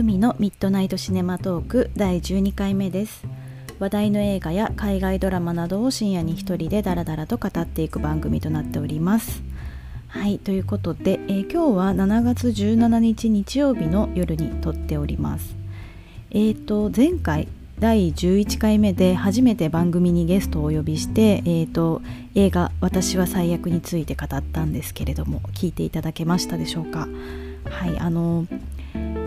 [0.00, 3.26] ふみのミッドナイトシネマトーク第12回目です。
[3.78, 9.42] 話題の映画や海外ドラマなどを深夜に一人でダラダラと語っていく番組となっております。
[10.08, 15.54] はいということで、えー、今日は7月17日日曜日の夜に撮っております。
[16.30, 17.46] えーと前回
[17.78, 22.00] 第11回目で初めて番組にゲストをお呼びして、えーと、
[22.34, 27.06] 映画「私は最悪」について語ったんですけれども聞いていただけましたでしょうか？
[27.64, 28.46] はいあの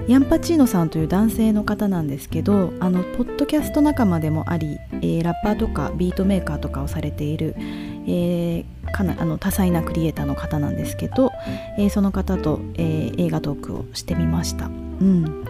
[0.07, 11.31] ヤンパチーノさんという男性の方なんですけどあのポッドキャスト仲間でもあり、えー、ラッパーとかビートメーカーとかをされている、えー、かなあの多彩なクリエイターの方なんですけど、
[11.77, 14.65] えー、その方と、え映画トークをしてみました。
[14.65, 15.45] うん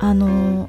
[0.00, 0.68] あの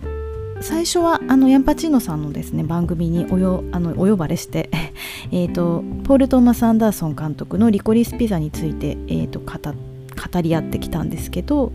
[0.62, 4.70] 最初はあのヤンパチーノさんのですね番組におよあのお呼ばれして
[5.32, 11.74] えとポール・トーマス・アンダーソン監督の「リコリス・ピザ」について、えーと、と語り合ってきたんですけど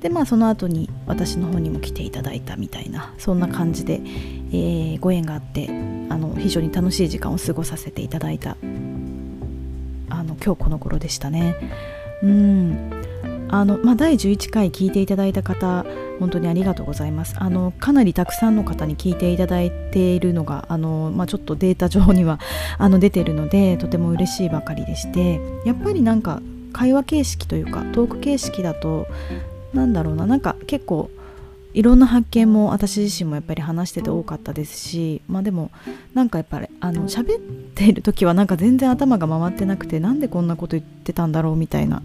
[0.00, 5.72] でまあその後に私の方にも来ていただいたみたいなそんな感じで、えー、ご縁があってあ
[6.16, 8.56] の非常に楽しい時間を過ごさせていただいた
[10.10, 11.54] あの今日この頃でしたね。
[12.22, 12.90] うん
[13.50, 15.86] あのまあ、第11回聞いていただいた方
[16.18, 22.40] 本当にありがとうございますあのかなりたくさんの方に聞いていただいているのがあの、まあ、ちょっとデータ上には
[22.76, 29.06] あの出てるのでとても嬉しいばかりでしてやっぱりなんか会話形式というかトーク形式だと
[29.72, 31.10] なんだろうななんか結構
[31.74, 35.70] いろんな発見も私自身もやっぱり話してて多かったですしまあでも
[36.14, 37.40] なんかやっぱりあの喋っ
[37.74, 42.02] ている時はなんか全然頭が回ってなくてなんでこんなこと言ってたんだろうみたいな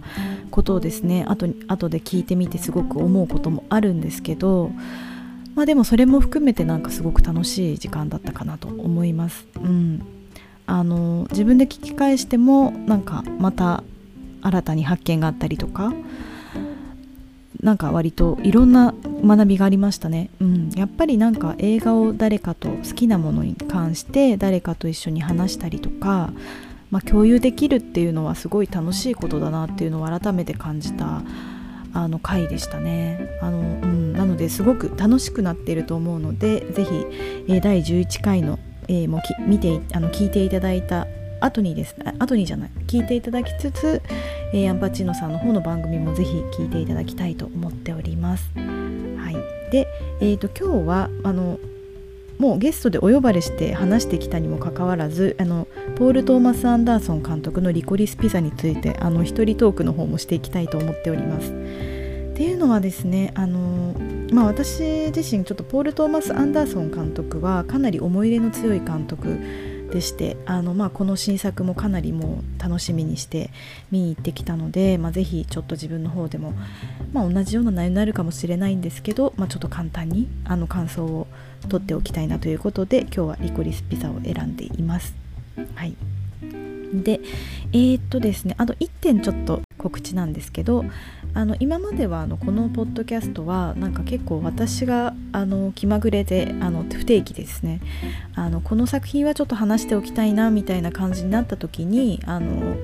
[0.50, 4.70] ことをですね後後で聞いてみてすごく思うこともあるんですけど
[5.54, 9.46] まあでもそれも含めてなんかすごく楽しい時間だったかなと思います。
[9.56, 10.02] うん、
[10.66, 13.82] あの自分で聞き返してもなんかまた
[14.42, 15.92] 新たに発見があったりとか
[17.64, 26.30] なんか割といろんな学びがありましたね、うん、やっぱりなんか映画を誰かと好きなものに関して誰かと一緒に話したりとか、
[26.90, 31.22] まあ、共有できるっていうのはすごい楽しいことだなっていうのを改めて感じた
[31.94, 33.30] あの回でしたね。
[33.40, 36.90] あの、うん、なのですごく楽しくなっていると思うのでぜひ、
[37.48, 38.58] えー、第11回の、
[38.88, 41.06] えー、も見てあの聞いていただいた
[41.44, 44.00] 後にですね後にじゃない聞いていただきつつ、
[44.52, 48.50] えー、アンパチーノさんの方の番組もぜひ聞いていただきたいと思っております。
[48.54, 49.86] はい、で、
[50.20, 51.58] えーと、今日はあの
[52.38, 61.52] もうゲストでお呼ばれして話してきたにもかかわらずあのポール・トーマス・アンダーソン監督の「リコリス・ピザ」についてあの一人トークの方もしていきたいと思っております。
[61.52, 63.94] っていうのはですねあの、
[64.32, 69.38] まあ、私自身ちょっとポール・トーマス・アンダーソン監督はかなり思い入れの強い監督
[69.90, 73.50] でしてあの、まあ、この新作もかなりもう楽しみにして
[73.90, 76.54] 見に行ってきたので、まあ、ぜひちょっと自分の方でも、
[77.12, 81.26] まあ、同じような内容になるかもしれないんですけど、まあ、ちょっと簡単にあの感想を
[81.68, 85.14] 取っておきたいなということで今日はリコリスピザを選んでいます。
[85.74, 86.13] はい
[87.02, 87.20] で
[87.72, 90.84] えー、っとですねあと1点ちょっと告知なんですけど
[91.34, 97.80] あの今まではあのこのポッドキャストはなんか結構私があの気まぐれであの不定期ですね。
[98.36, 102.76] あのこの作品はちょっと話しておきたいなみたいな感じになった時にあの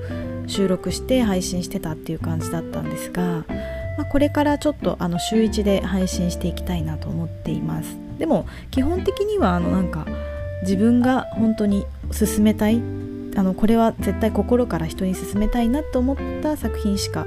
[0.47, 3.45] 収録して配信してたっていう感じだったんですが、
[3.97, 7.97] まあ、これからちょっとあの週1で配信していきたいなと思っています。
[8.19, 10.05] でも基本的にはあのなんか
[10.63, 12.81] 自分が本当に進めたい
[13.35, 17.25] あのこれは絶対心から人に勧めたいなと思った作品しか、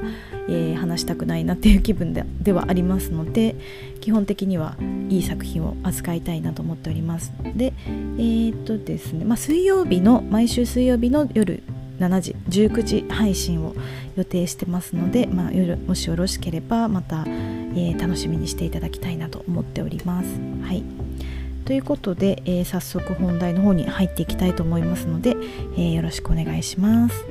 [0.48, 3.56] えー、話したくないなっていう気分でではありますので
[4.00, 4.76] 基本的には
[5.09, 11.62] いい作品を扱いたいなと思っておりますでえー、っとですね、まあ、水曜日の毎週水曜日の夜
[11.98, 13.75] 7時19時配信を
[14.16, 15.50] 予定してますので、まあ、
[15.87, 20.28] もしよろしければまた、えー、楽しみにしていただきたいなと思っております。
[20.62, 20.84] はい
[21.64, 25.34] ということで、えー、早速本題の方に入っていきたいと思いますので、
[25.75, 27.25] えー、よろしくお願いします。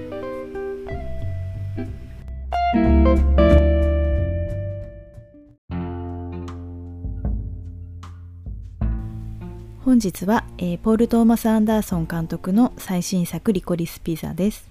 [9.86, 14.68] 本日は、えー、ポール・トーマス・アンダーソン監督の最新作「リコリス・ピザ」です。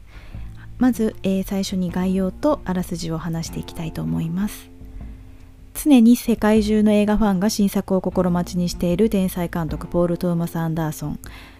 [0.79, 4.72] まず、えー、最初に概要とあらすじを話していきたいと思います。
[5.75, 11.19] 常に世界中の映画ファンが新作を心待ちにしている天才監督ポール・トーマス・アンダーソン。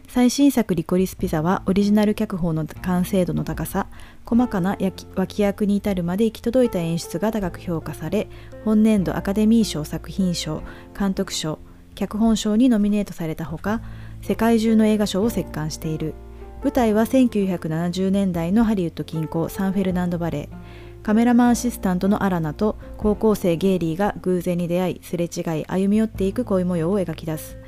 [0.09, 3.87] 最新作「リコリス・ピザ」はオリジナル脚本の完成度の高さ
[4.27, 4.77] 細かな
[5.17, 8.29] 脇役に至るまで行き届いた演出が高く評価され
[8.63, 10.63] 本年度アカデミー賞作品賞
[10.99, 11.61] 監督賞
[11.95, 13.81] 脚本賞にノミネートされたほか
[14.21, 16.15] 世界中の映画賞を席巻している。
[16.63, 20.57] 舞台は1970年代のハリウッド近郊サンフェルナンドバレー。
[21.03, 27.59] カメラマンアシスタントのアラナと高校生ゲイリーが偶然に出会いすれ違い歩み寄っていく恋模様を描き出す。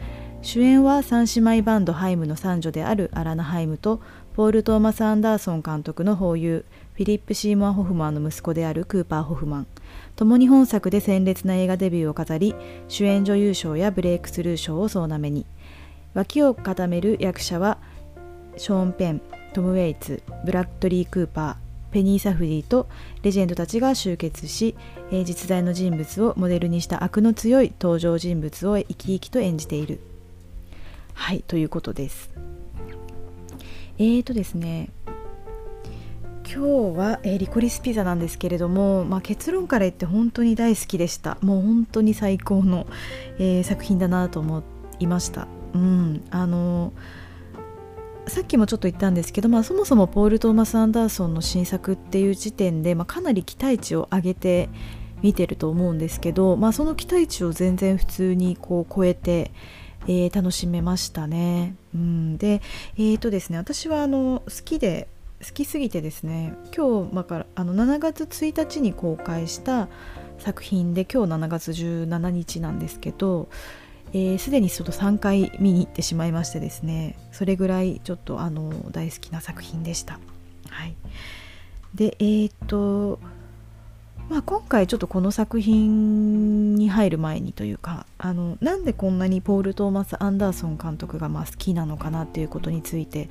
[0.40, 4.00] 主演は三姉妹バンドハイムの三女であるアラナ・ハイムと
[4.34, 9.66] ポール・トーマス・アンダーソン監督の法友フィリップ・シーモア・ホフマンの息子であるクーパー・ホフマン。
[10.14, 12.54] 共に本作で鮮烈な映画デビューを飾り
[12.86, 15.44] 主演女優賞やブレイクスルー賞を総なめに。
[16.12, 17.78] 脇を固める役者は
[18.56, 19.22] ショーン・ペン
[19.54, 21.63] トム・ウェイツブラッドリー・クーパー。
[21.94, 22.88] ペニー・サフディと
[23.22, 24.74] レジェンドたちが集結し、
[25.12, 30.00] えー、実在の人物をモデルにした悪の強い登場人物を生き生きと演じている。
[31.12, 32.32] はいということです。
[33.98, 34.90] えーとですね
[36.52, 42.88] 今日は、えー、リコリスピザなんですけれども、まあ、結論から言って本当に大好きでしたもう本当に最高の、
[43.38, 44.64] えー、作品だなと思
[44.98, 47.23] いましたうんあのー
[48.26, 54.70] さっきもちょっと言ったんですけど、まあ、そもそもポール・トーマス・アンダーソンの新作っていう時点で、まあ、かなり期待値を上げて
[55.22, 59.50] 見てると思うんですけど、まあ、その期待値を全然普通にこう超えて、
[60.06, 61.76] えー、楽しめましたね。
[61.94, 62.62] うん、で,、
[62.96, 65.08] えーとですね、私はあの好きで
[65.44, 69.88] 好きすぎてですね今日、ま、からあの7月1日に公開した
[70.38, 73.48] 作品で今日7月17日なんですけど
[74.38, 80.20] すで、えー、にちょっと3回見に行ってしまいましてですねそれぐらいちょっとあの大好きな作品でした。
[80.68, 80.94] はい、
[81.94, 83.18] でえー、っと
[84.30, 93.28] まあ、今回ちょっとこの作品に入る前にというかあのなんでこんなにポール・トーマス・アンダーソン監督がまあ好きなのかなっていうことについて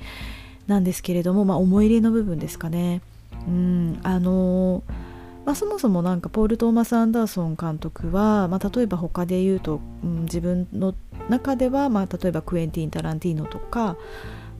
[0.68, 3.02] なんですけれども、まあ、思い入れの部分ですかね。
[3.48, 5.13] うんあのー
[5.46, 10.96] まあ、そもそもなんかポール・トーマス・アンダーソン監督は、まあ、例えば他で言うと、うん、自分の
[11.30, 13.98] 中では、まあ、例えばクエンティン・タランティーノとか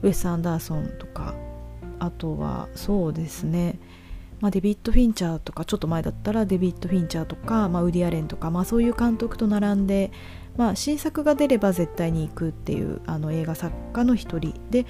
[0.02, 1.34] ウェス・アンダーソンとか
[1.98, 3.78] あとはそうですね、
[4.40, 10.12] まあ、デビッド・フィンチャーとかちょっと前だったらデビッド・フィンチャーとか、まあ、ウディ・アレンとか、まあ、そういう監督と並んで、
[10.56, 14.86] まあ、新作が出れば絶対に行くっていうあの映画作家の一人で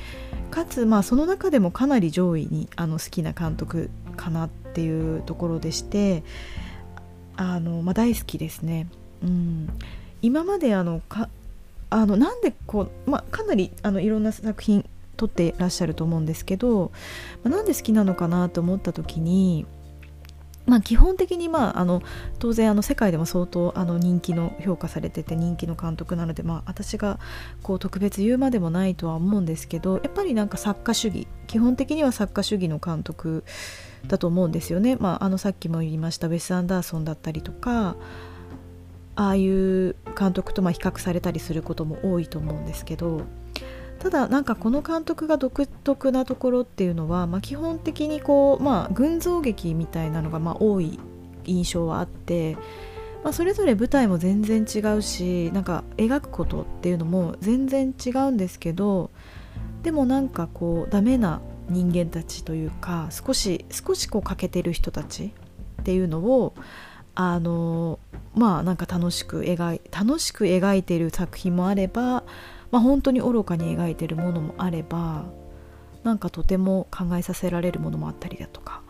[0.50, 6.22] かつ、まあ、その中でもかなり上位にあの好きな監督かなっていうところでして
[7.36, 8.88] あの、まあ、大好きですね。
[9.22, 9.68] うん、
[10.20, 11.28] 今まであのか
[11.90, 16.92] あのなんでこう、まあ、かなりあのいろんな作品撮ってらっしゃると思うんですけど、
[17.42, 19.64] まあ、なんで好きなのかなと思った時に
[20.66, 22.02] まあ、基本的に、まあ、あの
[22.38, 27.18] 当然あの世界でも相当あの人気の評価されてて人気の監督なので、まあ、私が
[27.62, 33.44] こう特別言うまでもないとは思うんですけどやっぱりなんか作家主義基本的には作家主義の監督
[34.06, 34.96] だと思うんですよね。
[34.96, 37.96] まあ、あのさっきも言いましたウェス・アンダーソンだったりとか
[39.16, 43.22] ああいう監督とま比較されたりすることも多いと思うんですけど
[43.98, 50.98] ただなんかこの監督が独特なところっていうのは、まあ、基本的にこう、まあ、群像劇みたいなのがま多い
[51.44, 52.56] 印象はあって、
[53.22, 59.10] まあ、それぞれ舞台も全然違うしなんか描くことっていうのも全然違うんですけど
[59.82, 65.32] でもなんかこうダメな人間たちというか少し少しこう欠けてる人たち
[65.80, 66.54] っていうのを
[67.14, 67.98] あの
[68.34, 72.24] まあなんか楽しく描い楽しく描いてる作品もあれば
[72.74, 75.26] まあ、本当に愚かに描いてるものもあれば
[76.02, 78.82] なんかとても考えさせられるものもあったりだとか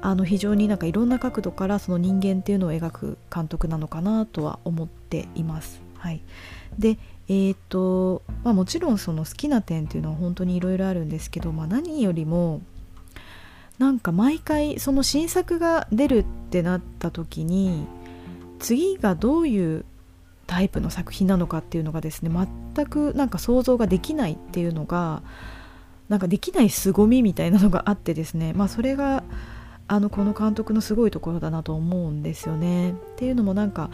[0.00, 5.82] あの非常になんかいろんな角度からその人間っていうのを描く監督なのかなとは思っています。
[5.98, 6.22] はい、
[6.78, 12.62] でえーとまあ、もちろんその好きな点っていうのは本当にいろいろあるんですけど、まあ、何よりも
[13.78, 17.88] なんか毎回その新作が出るってなった時に
[18.60, 19.84] 次がどういう
[20.52, 22.30] タイプの作品なのかっていうのがですね
[22.74, 25.22] 全くなんか想像ができないっていうのが
[26.10, 29.24] なんかできない凄みみたいなのがあってですねまあそれが
[29.88, 32.90] あのこの監督のすごいところだなと思うんですよね。
[32.90, 33.88] っていうのもなんか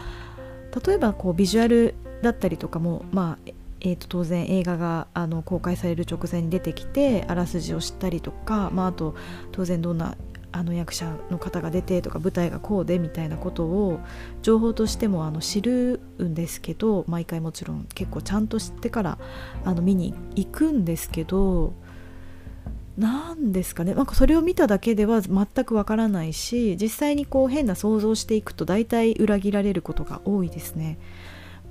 [0.85, 9.15] 例えばこうビジュアルだったりとかもまあえー、と当然映画があの公開される直前に出てきてあらすじを知ったりとか、まあ、あと
[9.53, 10.17] 当然どんな
[10.51, 13.99] あの役者の方が出てとか舞台がこうでみたいなことを
[14.41, 19.17] 情報としてもあの知るんですけど毎回もちろん結構ちゃんと知ってから
[19.63, 21.73] あの見に行くんですけど
[22.97, 30.97] 何ですかねなんかそれを見ただけでは全くわからないし実際にこう変な想像していくと大体裏切られることが多いですね。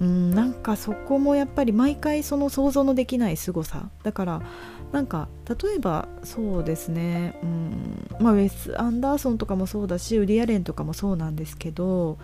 [0.00, 4.42] うんなんかそこもやっぱり毎回その想像のできない凄さだから
[4.92, 8.08] なんか例えばそうですね、うん。
[8.20, 12.18] まあ、ウェス・アンダーソンとかもそうだしウリアレンとかもそうなんですけど、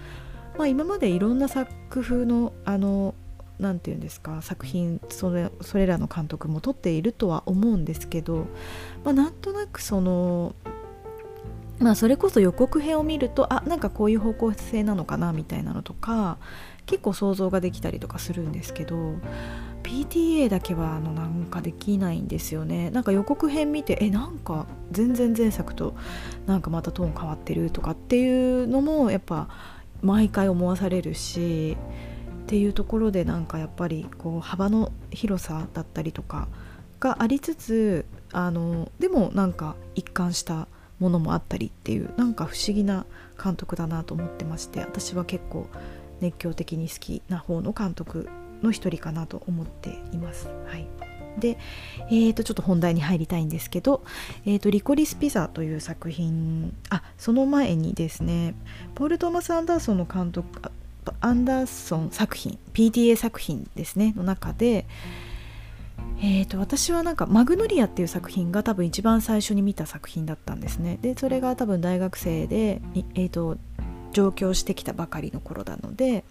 [0.57, 1.71] まあ、今までいろんな作
[2.03, 2.53] 風の
[3.59, 8.47] 何て言うんですか作品それそれらの監督も撮っているとは思うんですけど、
[9.05, 10.55] まあ、なんとなくその
[11.79, 16.39] まあそれこそ予告編を見るとあなんかこういう方向性なのかなみたいなのとか
[16.87, 19.15] 結構想像ができたりとかするんですけど
[19.95, 22.91] PTA だけはあのなんかできないんですよね。
[22.91, 25.95] なんか予告編見てえなんか全然前作と
[26.47, 29.49] なんかまたトーン変わってるとかっていうのもやっぱ
[30.03, 31.77] 毎回思わされるし
[32.43, 36.49] っていうところでなんかやっぱりこう幅の広さだったりとか
[36.99, 40.67] がありつつあのでもなんか一貫した
[40.99, 43.07] ものもあったりっていうなんか不思議な
[43.43, 45.69] 監督だなと思ってまして私は結構
[46.21, 48.29] 熱狂的に好きな方の監督
[48.65, 50.49] の一人かなと思っています。
[50.67, 50.87] はい
[51.39, 51.59] で、
[52.11, 54.05] えー、とちょっと本題に入りたいんですけど
[54.47, 58.55] 「えー、とリコリス・ピザ」という作品あその前にですね
[58.95, 60.71] ポール・トーマス・アンダーソンの監督
[61.21, 64.87] アンダーソン作品 PTA 作品ですねの中で、
[66.21, 72.81] えーと、私はなんか「マグノリア」っていう作品が多分一番最初に見た作品だったんですねでそれが多分大学生で、
[73.15, 73.59] えーと
[74.15, 76.25] 上京してきたばかりの頃なので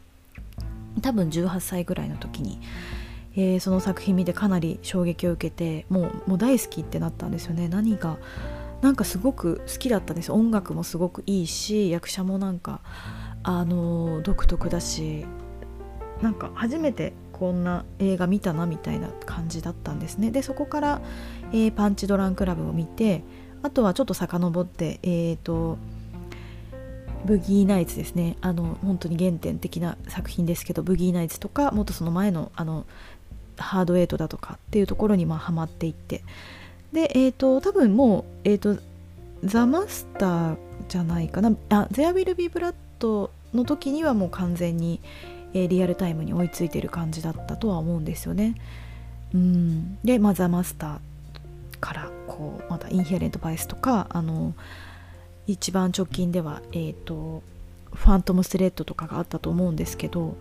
[1.02, 2.60] 多分18歳ぐらいの時に、
[3.36, 7.68] えー、その作品見てかなり衝撃を受けてもうもう大好きってなったんですよね。
[7.68, 8.18] 何が
[8.82, 10.32] なんかすごく好きだったんです。
[10.32, 12.82] 音楽もすごくいいし役者もなんか
[13.44, 15.26] あの独特だし
[16.22, 20.32] なんか初めてこんな映画見たなみたいな感じだったんですね。
[20.32, 21.02] でそこから、
[21.52, 23.24] えー、パンチドランクラブを見て
[23.62, 25.78] あとはちょっと遡ってえっ、ー、と
[27.26, 28.38] ブギーナイツですね。
[28.42, 32.86] あの本当に原点的な作品ですけどブギーナイツとかもっとその前のあの
[33.58, 36.24] ハードエイトだとかっていうところにまあハマっていって。
[36.92, 38.82] でえっ、ー、と多分もうえっ、ー、と
[39.44, 41.50] ザ・マスターじゃないかな。
[41.70, 45.00] あ There Will Be Blood の時にはもう完全に、
[45.54, 48.56] えー、リアルタイムに追いついてる感じだったとは思うんですよね。
[49.34, 49.98] うん。
[50.04, 51.00] で、まあ、ザ・マスター
[51.80, 54.54] からこうまたインヘレント・バイスとかあの
[55.48, 57.44] 一番直近では、えーと、
[57.94, 60.36] ファントム・スレッドとかがあったと思うんですけど、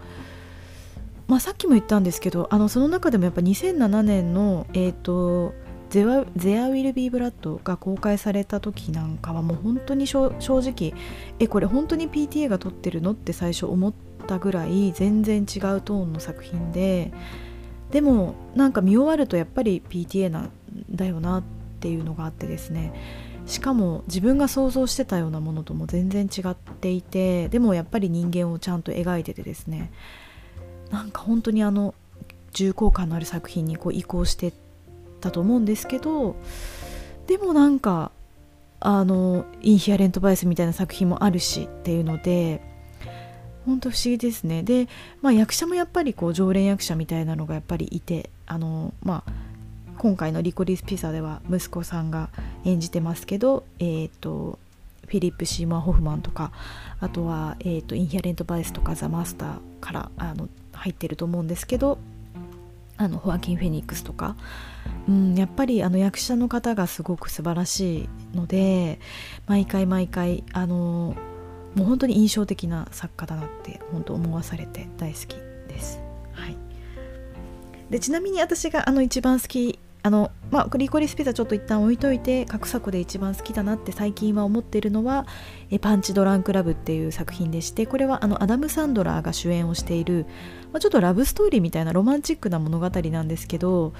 [1.26, 5.54] まあ、さっきも言ったんですけどあのその中でもやっぱ2007年の、えーと
[5.90, 10.94] 「ゼア・ウィル・ビー・ブラッド」が公開された時なんかはもう本当に正直
[11.38, 13.92] えこれ本当に PTA が撮ってるのって最初思っ
[14.26, 17.12] たぐらい全然違うトーンの作品で
[17.90, 20.50] でもなんか見終わるとやっぱり PTA なん
[20.90, 21.42] だよなっ
[21.80, 22.92] ていうのがあってですね。
[23.52, 29.92] しかも自分が想像してたようなものとも全然違っていてでもやっぱり人間をちゃんと描いててですね
[30.90, 31.94] なんか本当にあの
[32.52, 34.54] 重厚感のある作品にこう移行して
[35.20, 36.34] たと思うんですけど
[37.26, 38.10] でもなんか
[38.80, 42.62] あのインヒアレントバイスみたいな作品もあるしっていうので
[43.66, 44.62] 本当不思議ですね。
[44.62, 44.88] で、
[45.20, 49.32] まあ、役者もやっぱりこう常連役者みたいなのがやっぱりいてあのまあ
[50.02, 52.28] 今回の「リコリス・ピザ」では息子さんが
[52.64, 54.58] 演じてますけど、えーと、
[55.06, 56.50] フィリップ・シーモア・ホフマンとか
[56.98, 61.98] あとは、えーと、インヒアレント・バイスとかザ・マスターからあの入ってると思うんですけど
[62.96, 64.34] あのホアキン・フェニックスとか、
[65.08, 68.98] うん、やっぱりあの役者の方がすごく素晴らしいので
[69.46, 71.14] 毎回毎回あの
[71.76, 75.36] もう本当に印象的な作家だなって本当思わされて大好き
[75.68, 76.00] です。
[76.32, 76.56] はい、
[77.88, 85.26] でちなみに私があの一番好きあのまあリコリスピザちょっと一旦置いといて格作で一番好きだなって最近は思っているのは
[85.70, 90.26] 「えパンチドランクラブ」っていう作品でしてこれはあのアダム・サンドラーが主演をしている、
[90.72, 93.92] まあ、ちょっとラブストーリーみたいなロマンチックな物語なんですけど、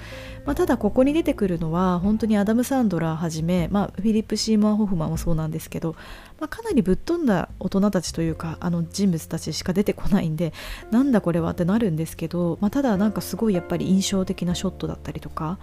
[0.45, 5.95] まあ、ただここに出てくるのは本当にアダム・サンドラーはじめ、まあ、フィリップ・シーモア・ホフマンもそうなんですけど、
[6.37, 10.51] まあ、かなりぶっ飛んだ大人たちというかあの人物たちしか出てこないんで
[10.91, 15.59] なんだこれはってなるんですけど、まあ、ただなんかすごいやっぱり印象的なショットだったりとか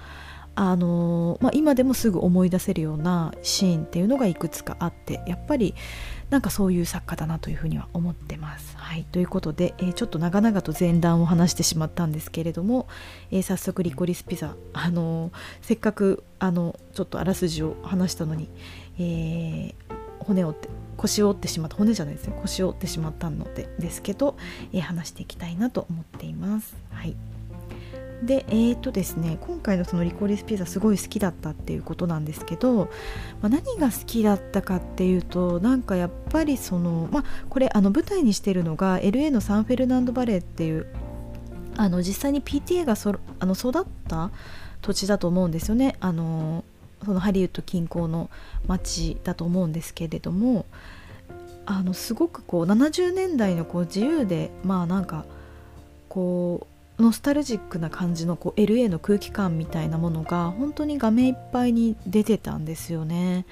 [0.56, 5.74] あのまあ、今でもすぐ思い出せるようなシーンっていうのがいくつかあってやっぱり
[6.28, 8.76] なんかそういう作家だなというふうには思ってます。
[8.76, 12.88] はい、ということで、えー、ちょっと長々と前段を話してしまったんですけれども、
[13.30, 18.48] えー、早速リコリスピザ、あのせっかくあのちょっとあらすじを話したのに、
[18.98, 19.74] え、
[20.20, 24.36] 骨を折って腰を折ってしまった骨じゃないですね腰を折ってしまったのでですけど、
[24.72, 26.76] え話していきたいなと思っています。
[26.90, 27.16] はい
[28.22, 32.90] でえーとですね今回のそのリコリスピザすごい好きだったっていうことなんですけど、
[33.40, 40.86] まあ、何が好きだったかっていうとなんかやっぱりそのまあこれあの舞台にしてるのが LA のサンフェルナンドバレーっていう
[41.76, 44.30] あの実際に PTA がそあの育った
[44.82, 45.96] 土地だと思うんですよね。
[46.00, 46.64] あの
[47.04, 48.28] そのハリウッド近郊の
[48.66, 50.66] 町だと思うんですけれども
[51.64, 55.24] あのすごくこう70年代のこう自由でまあなんか
[56.10, 56.69] こう
[57.00, 63.46] ノスタルジックな感じのこう LA の空気感みたいなものが本当に画面いっぱいに出てたんですよね。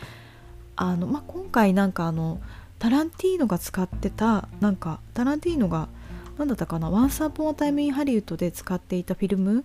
[0.76, 2.40] あの、まあ、今回なんかあの
[2.78, 5.88] タランティーノが使ってたなんかタランティーノが
[6.38, 9.64] 何だったかな「Once Upon a Time in Hollywood」で使っていたフィルム？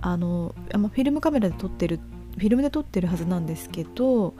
[0.00, 2.00] あのあフィルムカメラで撮ってる
[2.36, 4.34] フィルムで撮ってるはずなんですけど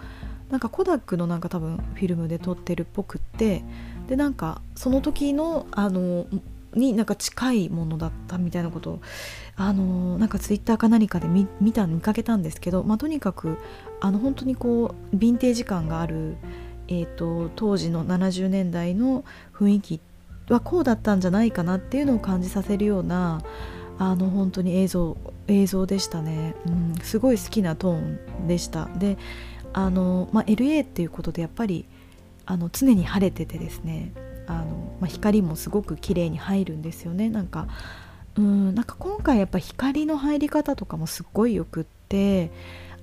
[0.51, 3.63] なんかコダックのなんか多分フィルムで撮ってるっぽくって
[4.09, 6.27] でなんかその時のあの
[6.75, 9.01] になんか近いものだったみたいなことを
[9.57, 13.59] あのなんかツイッターか何かで見た見かけたんですけど、まあ、とにかく
[14.01, 16.37] あの本当にこうヴィンテージ感がある、
[16.89, 20.01] えーと、当時の70年代の雰囲気
[20.49, 23.43] はこうだったんじゃないかなっていうのを感じさせるような
[23.99, 25.17] あの本当に映像
[25.49, 28.87] 映像でしたね、うん、すごい好きなトーンでした。
[28.97, 29.19] で
[29.73, 31.85] あの、まあ、LA っていうことでやっぱり
[32.47, 34.13] あの常に晴れててですね。
[34.49, 34.65] あの、
[35.01, 37.29] まあ、光もすごく綺麗に入るんですよね。
[37.29, 37.69] なんか
[38.37, 42.51] うんなんか今回やっぱ光の入り方とかもすっごいよくって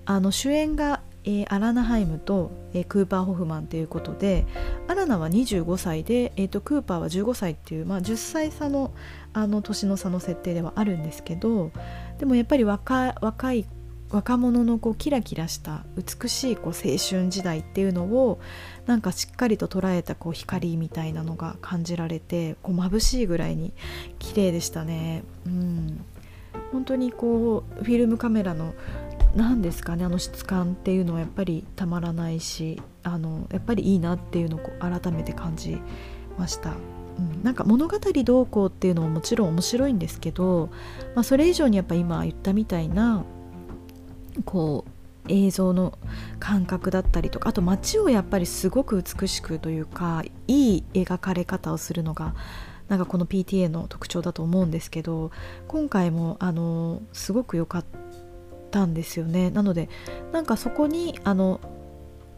[0.05, 4.45] あの主演が、えー、アラナハイムと、えー、クーパー・ホフマンということで
[4.87, 8.93] アラナは25歳で、えーと、クーパーは15歳っていう、まあ、10歳差の
[9.33, 11.71] あの年の差の設定ではあるんですけど
[12.19, 13.65] でもやっぱり若若い
[14.09, 18.39] 若者のこうキラキラした美しいこう青春時代っていうのを
[18.85, 23.73] なんかしっかりと捉えたこう光みたいなのが感じられてこう眩しいぐらいに
[24.19, 25.23] 綺麗でしたね。
[25.45, 26.05] うん、
[26.71, 28.73] 本当にこうフィルムカメラの
[29.35, 35.77] 何ですかねあの質感っていうのはやっぱりたまらないしあのやっぱりいいなっていうのを改めて感じ
[36.37, 36.73] ました。
[37.17, 40.69] うん、なんか物語どうこうっていうのももちろん面白いんですけど、
[41.15, 43.23] まあ、それ以上にやっぱ今言ったみたいな
[44.43, 44.94] こう
[45.27, 45.97] 映像の
[46.39, 52.35] 感覚だったりとかあと街をやっぱりすごく美しくというかいい描かれ方をするのが
[52.87, 55.31] なんかこの PTA の特徴だと思うんですけど
[55.67, 57.85] 今回もあのすごく良かっ
[58.71, 59.49] たんですよね。
[59.49, 59.89] なので
[60.31, 61.59] なんかそこにあの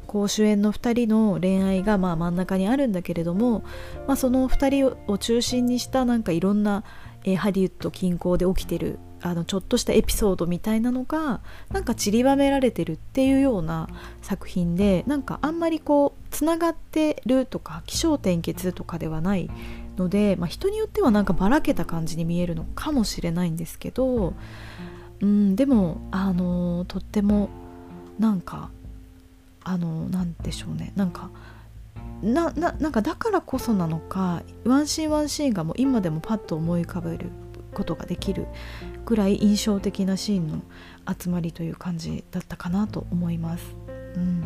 [0.05, 3.63] こう主演の2人の恋愛がまあ真ん中にあるんだけれども、
[4.07, 6.83] まあ、その2人を中心にしたなんかいろんな、
[7.25, 13.87] え、ハリウッド近郊で起きてるあのちょっとしたエピソードみたいなのがなんか散りばめられてるっていうような
[14.21, 19.49] 作品でなんかあんまりこうつながってるとか起承転結とかではない
[19.97, 24.33] ので、まあ、人によってはなんかばらけた感じに見えるのかもしれないんですけど、
[25.21, 27.49] うん、でもあのとっても
[28.19, 28.69] なんか
[29.63, 30.93] あのなんでしょうね。
[30.95, 31.29] なんか
[32.21, 37.29] なななんかだからこそなのかワンシーンワンシーンがもう今でもパッと思い浮かべる
[37.73, 38.47] ことができる
[39.07, 40.61] ぐらい印象的なシーンの
[41.17, 43.75] 集まりという感じだったかなと思います。
[44.15, 44.41] うん、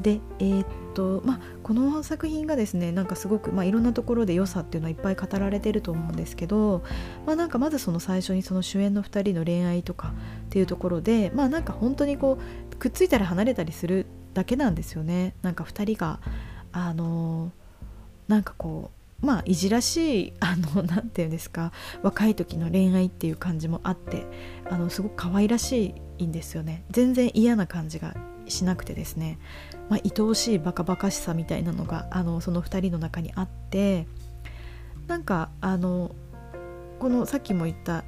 [0.00, 6.82] で、えー、っとまあ、この作品がですねなんかすごく、まあ、いろんなところで良さっていうのはいっぱい語られてると思うんですけど、
[7.26, 10.14] まあ、なんかまずその最初にその主演の2人の恋愛とか
[10.46, 12.38] っていうところでまあなんか本当にこ
[12.72, 15.34] うくっついたり離れたりするだけなんですよね。
[15.42, 16.20] なんか2人が
[16.72, 17.52] あの
[18.26, 24.26] なんかこうまあいじらしいあの何て言うんですか 若い時の恋愛っていう感じもあって
[24.68, 26.84] あのすごく可愛らしいんですよね。
[26.90, 28.14] 全然嫌な感じが
[28.48, 29.38] しなくてですね、
[29.88, 34.06] まあ、愛おしいバカバカしさみたいなのがあのその2人の中にあって
[35.08, 36.14] なんかあの
[36.98, 38.04] このさっきも言った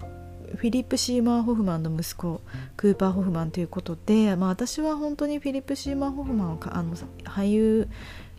[0.57, 2.41] フィリップ・シーマー・ホフマンの息子
[2.77, 6.95] クーパー・ホフマンということで、まあ、私は本当にフィリップ・シーマー・ホフマンをあの
[7.25, 7.89] 俳優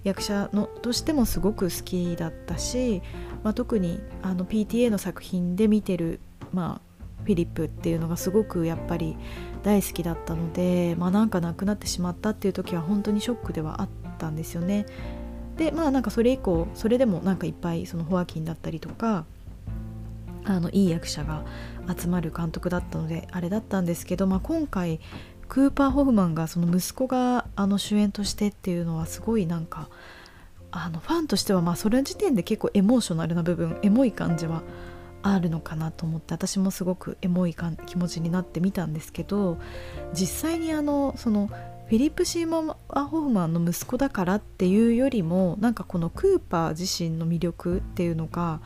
[0.03, 3.01] 役者のとしてもすごく好きだったし、
[3.43, 6.19] まあ、特にあの PTA の作品で見てる、
[6.53, 9.17] まあ、フィリップっていうのがすごくやっぱり
[9.63, 14.85] 大好きだったので、まあ、なんか亡くなってしまったっていう時は本当にショックではあったんですよね。
[15.57, 19.25] でまあなんかそれ以降それでもなんかいっぱいそのホアキンだったりとか
[20.45, 21.43] あのいい役者が
[21.97, 25.01] 集まる監督だったのであれだったんですけど、まあ、今回
[25.49, 29.89] クーパー・ホフマンがその息子があの主演としてっていうのはすごいなんか
[30.71, 34.61] あのファンとしてはまあそれ時点で結構エモーショナルな部分エモい感じは
[35.23, 39.57] あるのかなと思って私もすごくエモい気持ちになってみたんですけど
[40.13, 48.61] 実際にあのそのフィリップ・シーマー・ホフマンの息子だからっていうよりもなんかこのクーパー自身の魅力っていうのが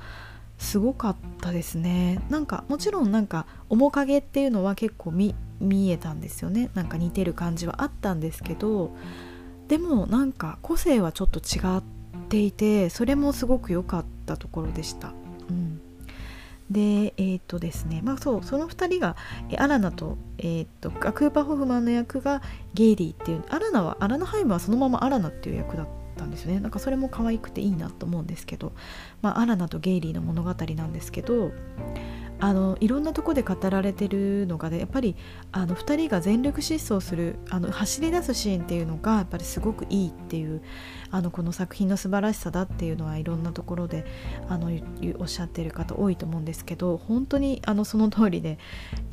[0.58, 2.22] すごかったですね。
[2.30, 5.36] なんかもちろんなんか面影っていうのは結構見
[5.90, 6.70] えたんですよね。
[6.74, 8.96] なんか似てる感じはあったんですけど
[9.68, 11.84] でもなんか個性はちょっと違っ
[12.30, 15.14] ていてそれもすごく良かったところでした。
[15.50, 15.82] うん、
[16.70, 19.16] でえっ、ー、とですねまあそうその2人が
[19.58, 22.42] アラナと,、えーと、クーパー・ホフマンの役が
[22.74, 26.03] ゲイリーっていうアラナはアラナハイムはそのままアラナっていう役だった。
[26.14, 26.60] たんですよね。
[26.60, 28.74] なんかそれも可愛くていいなと思うんですけど、
[29.22, 31.52] まあ、アラナとゲイリーの物語なんですけど。
[32.44, 35.16] あのいろんなとこで語られてるのがねやっぱり
[35.54, 40.62] あの2人が全力疾走するあの走り出すシーンっていうのがやっぱりすごくいいっていう
[41.10, 44.06] あのこの作品の素晴らしさだっていうのはいろんなところで
[44.50, 44.78] あの
[45.20, 48.60] おっしゃってる方多いと思うんですけど本当にあのその通りで、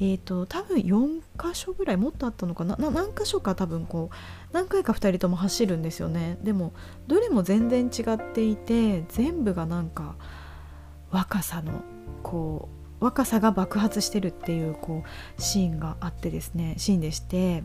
[0.01, 2.75] えーと、多分4箇所ぐらいもっとあったのかな？
[2.79, 4.15] 何箇所か多分こう
[4.53, 6.37] 何回か2人とも走るんですよね。
[6.43, 6.73] でも
[7.07, 10.17] どれも全然違っていて全部がなんか
[11.13, 11.85] 若さの
[12.25, 17.65] こう若さが爆発してるっていうこうシーンがあってですねシーンでして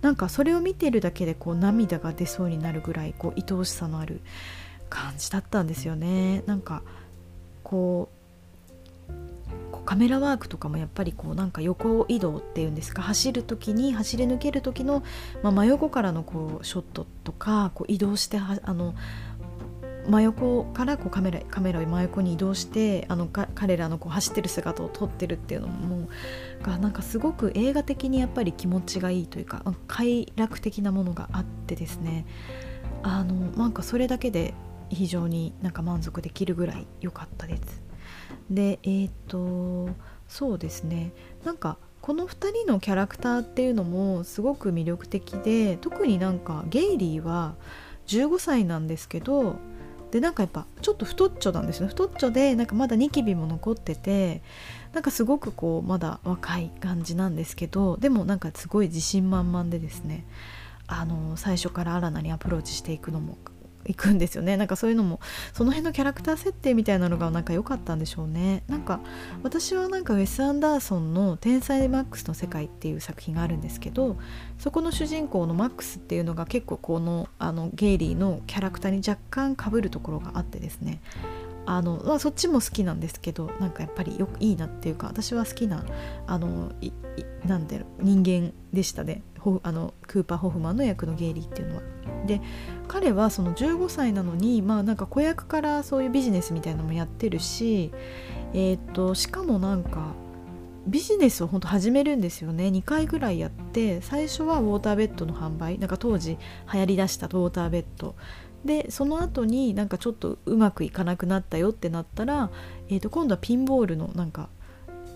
[0.00, 4.20] なんかそれを見てるだけでこう涙が出そうになるぐらいこう愛おしさのある
[4.88, 6.42] 感じだったんですよね。
[6.46, 6.82] なんか
[7.62, 8.22] こう
[9.84, 15.02] カメラワークとかもやっぱりこうなんか横移動っていうんですか走る時に走り抜ける時の、
[15.42, 18.94] まあ、真横からのこうショットとかこう移動してあの
[20.08, 26.08] 真横からこうカメラカメラを真横に移動してあの彼らのこう走ってる姿を撮ってるっていうのも
[26.62, 32.26] がなんかすごく映画的にやっぱり気持ちがいいというか快楽的なものがあってですね
[33.02, 34.54] あのなんかそれだけで
[34.90, 37.82] 非常になんか満足できるぐらい良かったです。
[38.50, 39.88] でえっ、と
[40.28, 41.12] そうですね
[41.44, 47.54] なんかこの2人のキャラクターっていうのもすごく魅力的で特になんかゲイリーは
[48.08, 49.56] 15歳なんですけど
[50.12, 54.42] でなんかやっぱちょっと太っちょなんですよ太っちょでなんかまだニキビも残ってて
[54.92, 60.26] なんかすごくこうまだ若い感じなんですけどでもなんかすごい自信満々でですね
[60.86, 63.38] あの最初から新たにアプローチしていくのも
[63.86, 64.56] いくんですよね。
[64.56, 65.20] なんかそういうのも
[65.52, 68.62] その辺のキャラクター設定みたいなのがなんか良かったんでしょうね。
[68.68, 69.00] なんか
[69.42, 74.16] 私はなんかウェス・アンダーソンの「天才マックスの世界」っていう作品があるんですけど
[74.58, 81.00] そこの主人公のマックスっていうのが結構このあのゲイリーのキャラクターに若干かぶるところがあってですね。
[81.66, 85.84] あの、まあ、そっちも好きなんですけどなんかやっぱりよいいなっていうか私は好きな
[86.26, 86.72] あの
[87.46, 89.22] なんだろう人間でしたね。
[89.64, 91.82] あのクーパー・ホフマンの役のゲイリーっていうのは。
[92.26, 92.40] で
[92.86, 97.92] 彼はその15歳なのにまあなんか子役からそういうビジネスみたいなのもやってるし、
[98.54, 100.14] えーと、しかもなんか
[100.86, 102.68] ビジネスを本当始めるんですよね。
[102.68, 105.78] 2回ぐらいやって最初はウォーターベッドの販売。
[105.78, 106.38] なんか当時
[106.72, 108.16] 流行りだしたウォーターベッド。
[108.64, 112.50] でその後になんかちょっとうまくいかなくなったよってなったら、
[112.88, 114.48] えー、と今度はピンボールのなんか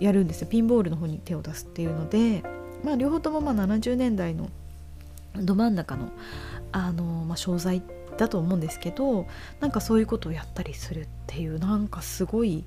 [0.01, 0.49] やるんですよ。
[0.49, 2.43] ピンボールの方に手を出すっていうので、
[2.85, 4.51] まあ、両方ともまあ70年代の
[5.37, 6.11] ど真ん中の
[6.73, 7.83] あの、まあ、商材
[8.17, 9.27] だと思うんですけど
[9.61, 12.65] なんかそういうことをやったりするっていうなんかすごい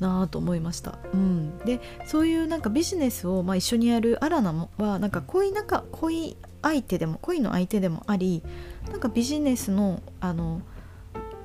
[0.00, 8.42] なと思いました、うん、でそういうなんかビジネスをまあ一緒にやるアラナはなんか恋仲恋相手でも恋の相手でもあり
[8.90, 10.62] なんかビジネスのあの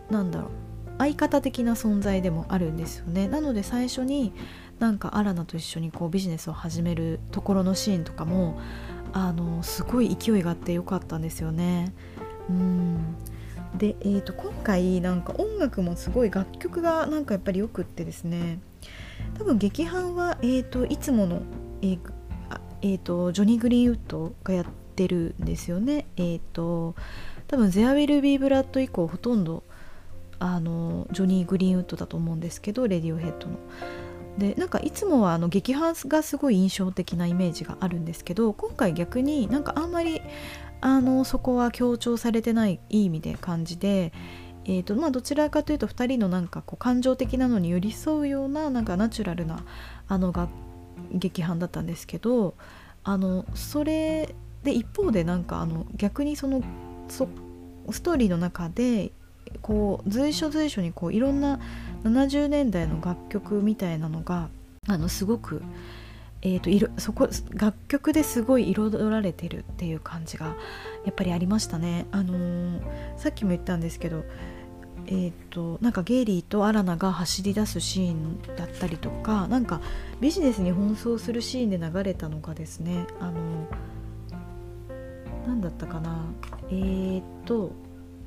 [0.09, 0.49] なんだろう
[0.97, 3.27] 相方的な存在でもあるんですよね。
[3.27, 4.33] なので最初に
[4.79, 8.59] なんかアラナと一緒にこうビジネスを始めるところのシーンとかも
[9.11, 11.93] あのすごい勢いがあってよかったんですよね。
[12.49, 13.15] うん。
[13.77, 18.59] で、えーと、今回なんか音楽もすごい楽曲がなんかやっぱりよくってですね。
[19.37, 21.41] 多分劇伴は、えーと、いつもの、
[21.81, 21.99] えー
[22.81, 26.05] えーと、ジョニー・グリーンウッドがやってるんですよね。
[26.17, 26.95] えー、と
[27.47, 29.63] 多分「ゼア・ウィル・ビー・ブラッド」以降ほとんど
[30.39, 33.57] あのジョニー・グリーンウッドだと思うんですけどレディオヘッドの。
[34.37, 40.21] でなんかいつもはあの劇伴がすごい印象的なイメージがあるんですけど今回逆になんかあんまり
[40.81, 44.11] あのそこは強調されてないいい意味で感じで、
[44.65, 49.63] えーとまあ、どちらかというと2人のなんかこう感情的なのに寄り添うようななんかナチュラルな
[50.07, 50.49] あのが
[51.11, 52.55] 劇伴だったんですけど
[53.03, 56.63] あのそれで一方でなんかあの逆にその
[57.13, 57.27] そ
[57.91, 59.11] ストーリーの中で
[59.61, 61.59] こう随所随所にこういろんな
[62.03, 64.49] 70年代の楽曲みたいなのが
[64.87, 65.61] あのすごく
[66.45, 70.57] えーと、とそこ楽曲ですごい彩られてるっていう感じが
[71.05, 72.05] やっぱりありましたね。
[72.11, 72.81] あのー、
[73.15, 74.25] さっきも言ったんですけど、
[75.07, 79.79] えーと、なんかゲイリーとアラナが走り出すシーンだったりとかなんか
[80.19, 83.67] ビジネスに奔走するシーンで流れたのがですねあの
[85.45, 86.25] 何だったかな？
[86.69, 87.71] えーと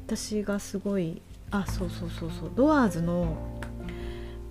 [0.07, 3.37] 私がすごいあそうそうそうそうドアーズの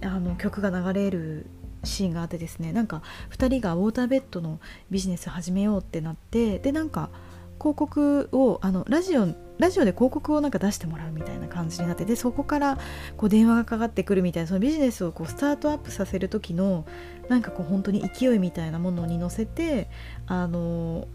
[0.02, 1.46] あの曲が流れる
[1.84, 3.02] シーンがあってですねなんか
[3.32, 4.60] 2人がウォーターベッドの
[4.92, 7.10] ビジネス始めようってなってでなんか
[7.58, 12.78] 広告をあのラジオラジオで広告をなんか出してもらうみたいな感じになってでそこから
[13.16, 16.86] こう電話がかかってくるみたいなそのビジネスをこうスタートアップさせる時の
[17.30, 19.90] なんかこう本当に勢いみたいなものに乗せて
[20.28, 21.08] あの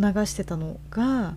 [0.00, 1.36] 流してたのが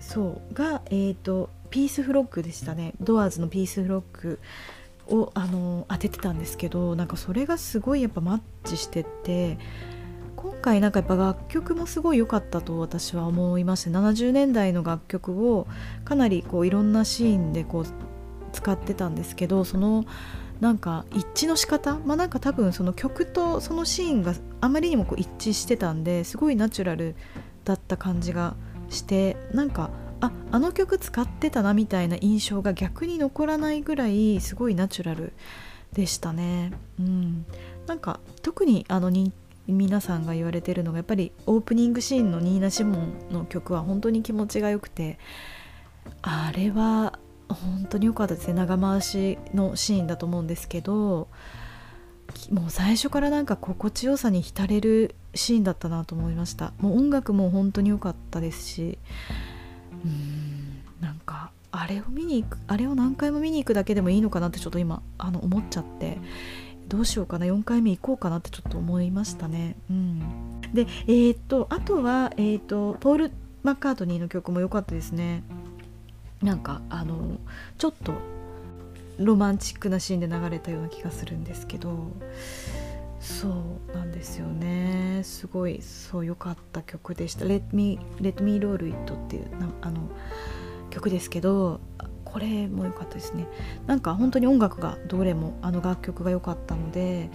[0.00, 2.92] そうがえっ、ー、とピースフロックでしたね。
[3.00, 4.40] ドアーズのピースフロック
[5.08, 9.58] をあの当ててたんですけどなんかそれがすごいやっぱマッチしてて
[10.36, 15.66] 今回なんかやっぱ楽曲もすごい良かったと私は思いまして70年代の楽曲を
[16.04, 17.86] かなりこういろんなシーンでこう
[18.52, 20.04] 使ってたんですけどその
[20.62, 21.98] なんか一致の仕方？
[22.06, 27.16] まあなんか多分その曲とそのシーンがあまりにもこう一致してたんですごいナチュラル
[27.64, 28.54] だった感じが
[28.88, 35.32] してなんかああの曲使ってたなみたいな印象が逆に残らないぐらいすごいナチュラル
[35.92, 36.72] でしたね。
[37.00, 37.44] うん、
[37.88, 39.10] なんか特にあの
[39.66, 45.18] 皆さんが言われてるのがやっぱりオープニングシーンのニーナ・シモンの曲は本当に気持ちが良くて
[46.22, 47.18] あれは
[47.54, 51.28] 本当に良かったですね長回しのシーンだと思うんですけど
[52.50, 58.98] もう最初からなんか心地よさに浸れるシーンだったなと思いましたもう音楽も本当に良かったですし
[60.04, 66.18] うんなんかあれを見に行くあれを何回も見に行くだけでもいいのかなってちょっと今あの思っちゃって
[66.88, 69.76] どうしようかな4回目行こうかなってちょっと思いましたね。
[69.88, 75.42] うん、でえー、っとあとは、えー、っとポール・マッカートニーの曲も良かったですね。
[76.42, 77.38] なんかあの
[77.78, 78.14] ちょっと
[79.18, 82.10] ロマンチックなシーンで流れたような気がするんですけど
[83.20, 85.20] そうなんですよね。
[85.22, 90.00] すごいそう良かった曲でした「Let Me, Let Me Roll It」っていうなあの
[90.90, 91.80] 曲ですけど
[92.24, 93.46] これも良かったですね。
[93.86, 97.30] なんか本当に音楽がどれもあの楽曲が良かったので、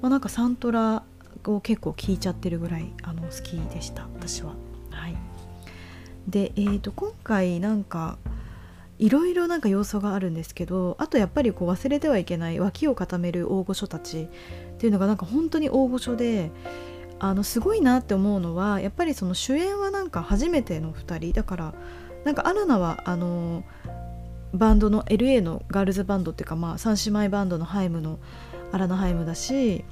[0.00, 1.02] まあ、なんかサントラ
[1.46, 4.52] を結構聴いちゃってるぐらいあの好きでした私は。
[4.90, 5.16] はい、
[6.28, 8.18] で、えーと、今回なんか
[9.02, 14.28] いろいろなんか要素があるんですけどあとやっぱりこう忘れてはいけない脇を固める大御所たちっ
[14.78, 16.52] ていうのがなんか本当に大御所で
[17.18, 21.74] あのすごいなって思うのはやっぱりその主演はなんか初めての2人だから
[22.22, 23.64] なんかアラナはあの
[24.54, 28.20] バンドの LA のガールズバンドっていうか、まあ、三姉妹バンドのハイムの
[28.70, 29.84] アラナハイムだし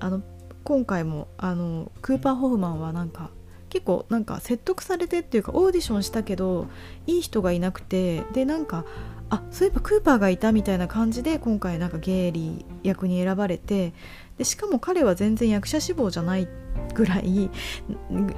[0.00, 0.22] あの
[0.64, 3.30] 今回もあのクーパー・ホフマンはなんか
[3.68, 6.66] 結構なんか説得されてっていうかオーディションしたけど
[7.06, 8.84] いい人がいなくてでなんか
[9.28, 13.92] あそういえばクーパーがいたみたいな感じで今回なんかゲイリー役に選ばれて
[14.38, 16.48] でしかも彼は全然役者志望じゃない
[16.94, 17.50] ぐらい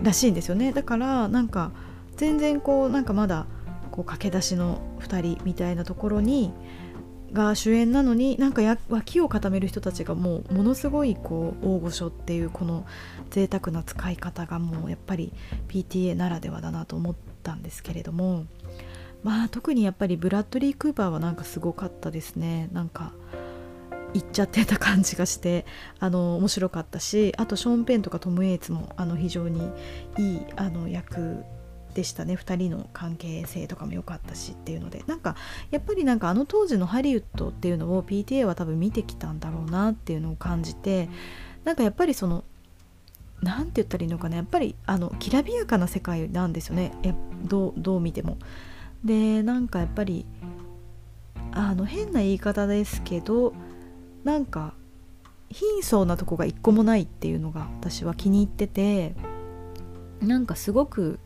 [0.02, 0.72] らしいんですよね。
[0.72, 1.72] だからなんか
[2.16, 3.46] 全然こうなんかまだ
[3.90, 6.52] こう駆け出しの2人みたいなところに
[7.32, 12.86] が主演なのになんかや脇を固める人たちがもうものすごいこう大御所っていうこの
[13.30, 15.32] 贅沢な使い方がもうやっぱり
[15.68, 18.46] PTA ならではだなと思ったんですけれども
[19.22, 22.68] まあ特にやっぱりブラッドリー・クーパーはなんかすごかったですね。
[22.72, 23.12] なんか
[24.14, 25.66] 行っちゃってた感じがして
[26.00, 29.70] あの面白かったしあとショーン・ペンとかトム・エイツもあの非常に
[30.16, 31.44] いいあの役
[31.98, 32.34] でしたね。
[32.34, 35.02] 2人の関係性とかも良かったしっていうので。
[35.08, 35.34] なんか
[35.72, 41.08] やっぱりなんかあの当時のハリウッドっていうのを PTA は多分見てきたんだろうなっていうのを感じて
[41.64, 42.44] なんかやっぱりその
[43.42, 44.36] 何て言ったらいいのかな。
[44.36, 46.92] やっぱりあのきらびやかな世界なんですよね。
[47.42, 48.38] どうどう見ても。
[49.04, 50.24] でなんかやっぱり
[51.50, 53.54] あの変な言い方ですけど
[54.22, 54.74] なんか
[55.50, 59.16] 貧相なとこが一個もないっていうのが私は気に入ってて
[60.20, 61.18] なんかすごく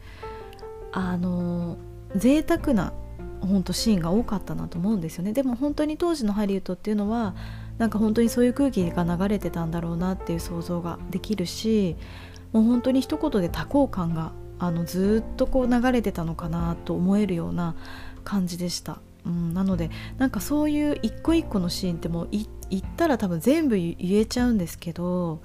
[0.92, 1.76] あの
[2.14, 2.92] 贅沢な
[3.40, 7.35] 本当シーンが多かったなと思うんですよねでも本当に当時のハリウッドっていうのは
[7.78, 11.96] なんか本当にそういう空気が流れてたんだろうなっていう想像ができるし
[12.52, 17.74] もう本当に一言で多幸感があのずっとこう流れてたのかなと思えるような
[18.22, 18.98] 感じでした。
[19.24, 25.42] うん、なのでなんかそういう一個一個のシーンってもう言ったら多分全部言えちゃうんですけど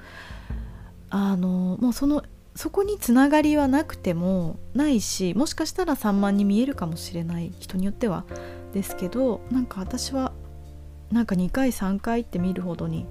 [1.10, 2.23] あのもうその
[2.58, 8.26] そこにつながりはなくてもないしもしかしたら散漫に見えるかもしれない人によっては
[8.74, 10.34] ですけどなんか私は
[11.12, 13.06] なんか2回3回って見るほどに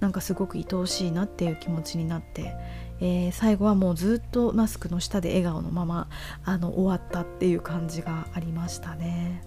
[0.00, 2.54] なんかすごく愛おしいなっていう気持ちになって、
[3.00, 6.08] えー、最後はもうずっとマスクの下で笑顔のまま
[6.44, 9.42] あの終わったっていう感じがありましたね。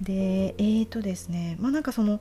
[0.00, 2.20] うん、でえーとですねまあなんかその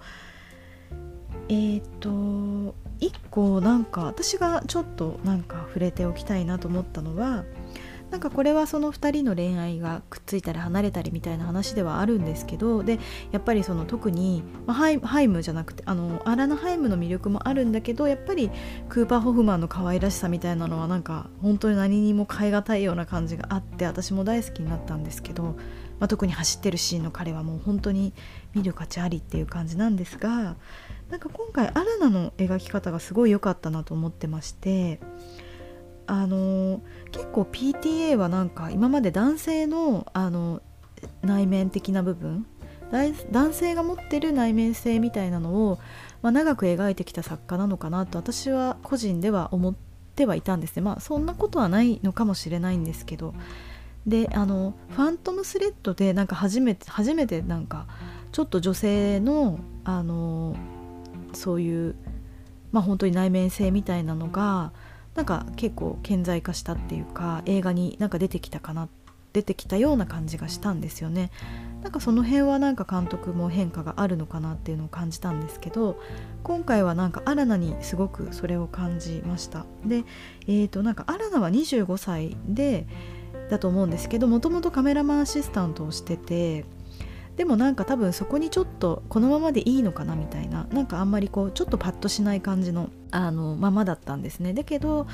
[1.48, 7.44] えーと一個なんか私がちょっとなんか触れておきたいなと思ったのは
[8.12, 13.00] なんかこれはその2人の恋愛がくっついたり離れたりみたいな話ではあるんですけどで
[13.32, 18.52] やっぱりその特に、まあ、ハイハイムじゃなくてあのアラナハイムの魅力もあるんだけどやっぱり
[18.90, 25.56] クーパー・ホフマンの可愛らしさみたいなのはなんか本当に何にも代え難いような感じがあって私も大好きになったんですけど、
[26.02, 28.12] まあ、特に走ってるシーンの彼はもう本当に
[28.56, 30.56] 見る価値ありっていう感じなんですが
[31.12, 35.00] なんか今回アラナの描き方がすごい良かったなと思ってまして
[36.08, 40.64] あの結構 PTA はなんか今まで男性のあの
[41.22, 42.48] 内面的な部分
[42.92, 45.80] 男性が持ってる内面性みたいなのを、
[46.22, 49.76] まあ、長く描いてきた作家なのかなと私は個人では思っ
[50.16, 50.82] てはいたんですね。
[50.82, 53.34] まあそんなことはないのかもしれないんですけど
[54.06, 57.88] であのファントムスレッドでなんか初めて初めてなんか
[58.32, 60.56] ちょっと女性のあの
[61.34, 61.96] そういう
[62.72, 64.72] まあ本当に内面性みたいなのが
[65.16, 68.88] なんか結構顕在化したっていうか映画になんか出てきたかな
[69.34, 71.32] 出てきたような感じがしたんですよね。
[71.84, 76.00] なんかその辺はなんか監督も変化があるのかなっていうのを感じたんですけど
[76.44, 79.66] 今回はなんかアラナにすごくそれを感じました。
[79.86, 80.04] で
[80.48, 82.88] えーとなんかアラナは25歳で
[83.52, 86.66] だと思うんですけどもともとカメラマンアシスタントをしてて
[87.36, 94.54] でもなんか多分そこにちょっとこのままでいいのかなみたいななんかあんまりこうちょっとパッとしない感じのあのままだったんですね。
[94.54, 95.08] だけど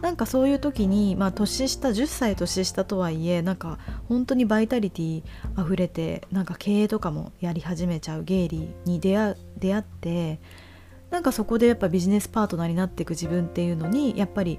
[0.00, 3.78] なんかそういう時に、まあ、年下10歳年下とはいえなんか
[4.08, 5.22] 本当にバイタリティ
[5.58, 10.40] 溢れてなんか経営とかもやり始めちゃうゲイリーに出会出会って
[11.10, 14.58] なんかそこでやっぱビジネスパートナーになっていく自分っていうのにやっぱり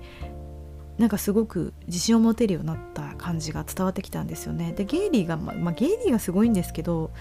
[0.97, 4.73] なんかすごく自信を持てるようになった感じが伝わってきたんですよね。
[4.73, 7.11] でゲイリーが、ままあ、ゲイリーがすごいんですけど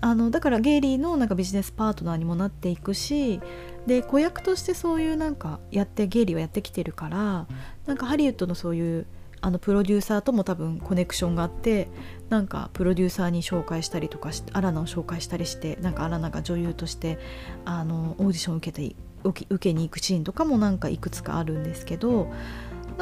[0.00, 3.40] あのだからゲイリーのなんかビジネスパートナーにもなっていくし
[3.86, 7.46] で子役としてそういうなんかやってゲイリーはやってきてるから
[7.86, 9.06] なんかハリウッドのそういう
[9.40, 11.88] あのプロデューサーとも多分コネクションがあって
[12.28, 17.18] なんかプロデューサーに紹介したりとかしアラナを紹介したりしてなんかアラナが女優として
[17.64, 22.32] あのオーディションを受けて受けに行くシーンとかもなんかいくつかあるんですけど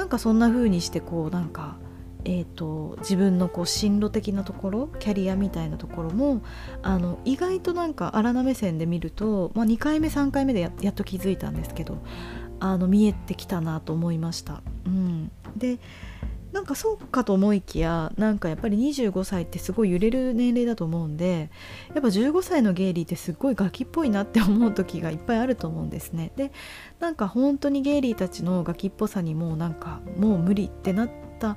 [0.01, 1.77] なんかそんな風にしてこうなんか、
[2.25, 6.41] えーと、自分のこう進路的なところキャリアみたいなところも
[6.81, 11.99] あの意外となんか荒な目線で見ると、まあ、2回目3回目でやっと気づいたんですけど
[12.61, 14.63] あの見えてきたなと思いました。
[14.87, 15.79] うん、で
[16.53, 21.51] なんかそうかと思いきやなんかやっぱり25歳ってすごい揺れる年齢だと思うんで
[21.95, 26.33] やっぱ15歳のゲイリーってすごいガキっぽいなって思う時がいっぱいあると思うんですね。
[26.37, 26.53] で
[26.99, 31.57] なんか本当にゲイリーたちのガキっぽさにもうなんかもう無理ってなった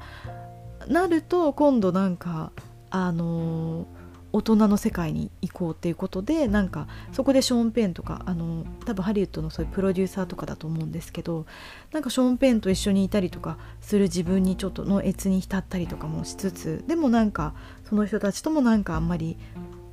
[0.87, 2.51] なると今度なんか
[2.89, 4.02] あのー
[4.33, 11.45] 大人の世界に行こうっていうことでなんかそこでショーン・ペンとかあの多分ハリウッドのそういうプロデューサーとかだと思うんですけど
[11.91, 17.53] なんかショーン・ペンと一緒にいたりとかする自分にちょっとの越に浸ったりとかもしつつでもなんか
[17.87, 19.37] その人たちともなんかあんまり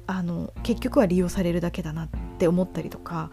[0.06, 3.30] あの結局は利用されるだけだなって思ったりとか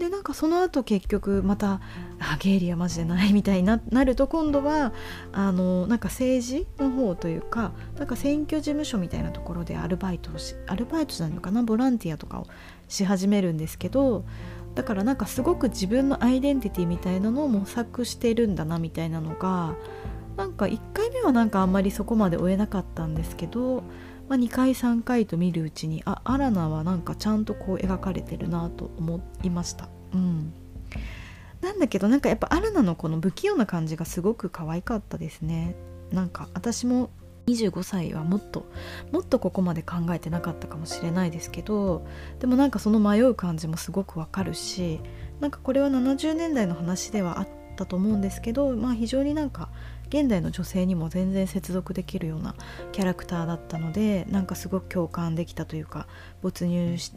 [0.00, 1.82] でなんかその後結局また
[2.18, 4.94] あゲイリーはマジでないみたいになると今度は
[5.30, 12.46] あのなんか政治の方というかなんか選挙事務所みたいなところでアルバイトをしアルバイトじゃないのかなボランティアとかを
[12.88, 14.24] し始めるんですけど
[14.74, 19.76] だからなんかすごく自分のアイデンティティみたいなのを模索してるんだなみたいなのが
[20.38, 23.82] なんか1回目はなんかあんまりそこまで追えなかったんですけど
[24.30, 29.88] まあ、2回3回と見るうちにあアラナはなんかちゃんとこう描かれてるなと思いました。
[30.14, 30.52] うん
[31.60, 35.74] なんだけどなんかやっぱアラナのこの不器用な感じがすごく可愛かったですね。
[36.12, 37.10] なんか私も
[37.48, 38.70] 25歳はもっと
[39.10, 42.06] もっとここまで考えてなかったかもしれないですけど
[42.38, 45.00] でもなんかその迷う感じもすごくわかるし
[45.40, 49.70] なんかこれは70年代の話ではあったと思うんですけど、まあ、非常になんか
[50.10, 52.54] 現代の女性にも全然接続できるような
[52.92, 56.06] キャラクターだったのでなんかすごく共感できたというか
[56.42, 57.12] 没入し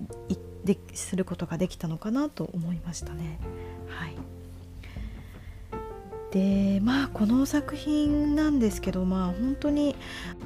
[0.64, 3.40] ですることができたのかなと思いましたね。
[3.90, 4.16] はい
[6.32, 9.96] でまあこの作品なんですけどまあ本当に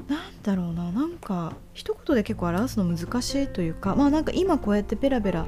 [0.09, 5.45] 何だろうななんか一言で結構表すの難しいというかまあなんか今こうやってペラペラ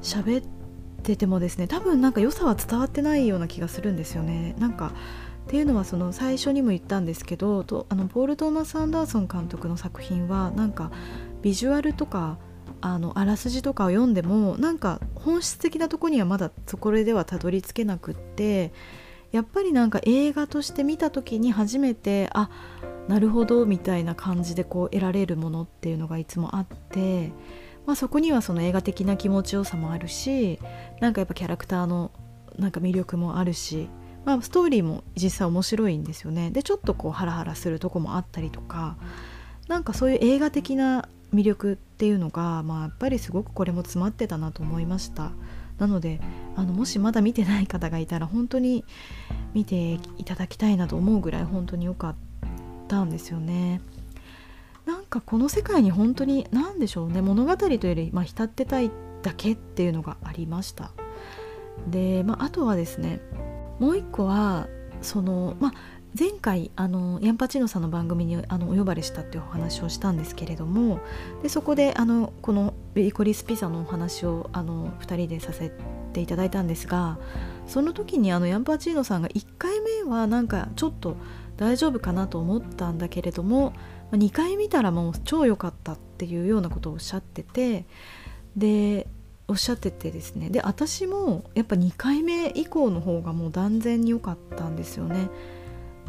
[0.00, 0.46] 喋っ
[1.02, 4.92] ててもですね多分なんか良さは伝わってないような気がするんですよねなんか
[5.46, 10.90] っていうのはその最初にも言ったんですけどとあのポール・トーマス・アンダーソン監督の作品はなんか
[11.42, 12.38] ビジュアルとか
[12.80, 18.72] あのあらすじとかを読んでもなんか本質的なとこにはまだそこではたどり着けなくって
[19.32, 22.50] やっぱりなんか映画として見た時に初めてあ
[23.08, 27.32] なるほどみたいな感じでこう得られるものっていうのがいつもあって、
[27.86, 30.58] まあ、そこにはその映画的な気持ちよさもあるし
[31.00, 32.10] なんかやっぱキャラクターの
[32.58, 33.88] なんか魅力もあるし
[34.24, 36.50] まあ、ストーリーも実際面白いんですよね。
[36.50, 38.96] でちょっとこうハラハラするとこもあったりとか
[39.68, 45.32] なんかそういう映画的な魅力っていうのが、まあ、やっぱりすごくこれも詰まってたなと思いました。
[45.78, 46.20] なので
[46.56, 48.84] あのもしまだ見てない方がいたら本当に
[49.54, 52.16] 見ていただきたいなと思うぐらい本当に良かっ
[52.88, 53.80] たんですよね。
[54.84, 58.90] なんかこの世界に本当に何でしょうね物語というより、まあ、浸ってたい
[59.22, 60.90] だけっていうのがありました。
[61.88, 63.20] で、まあ、あとはですね
[63.80, 64.68] もう一個は
[65.02, 65.72] そのまあ
[66.18, 70.98] 前回あのヤンパチーノさんの番組にあのお呼ばれしたっていうお話をしたんですけれども
[71.42, 75.72] でそこであのこのベリコリスピザのお話をあの2人でさせ
[76.12, 77.18] ていただいたんですが
[77.66, 81.16] その時にあのヤンパチーノさんが1回目はなんかちょっと
[81.56, 83.72] 大丈夫かなと思ったんだけれども
[84.10, 87.86] 2回見たらもう超良かったっていうようなことをおっしゃってて
[88.56, 89.06] で
[89.50, 95.28] おっしゃっててですねで私もやっぱ2回目以降の方がもう断然に良かったんですよね。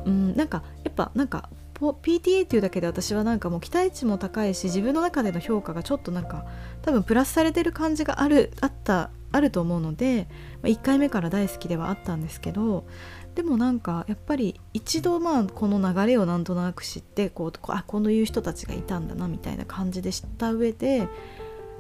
[0.06, 6.46] うん、なんかやっぱなんか PTA っていうだけで私はなんかもう期待値も高いし自分の中での評価がちょっとなんか
[6.84, 10.28] 多分プラスされてる感じがあるあったあると思うので、
[10.64, 12.86] 1回目から大好きではあったんですけど
[13.34, 21.08] でもなんかやっぱり一度まあこの流れをなんとなく知ってこうあこういう人たちがいたんだなみたいな感じで知った上で